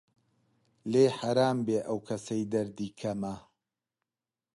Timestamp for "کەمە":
2.99-3.35